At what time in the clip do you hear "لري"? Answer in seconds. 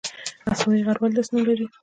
1.49-1.65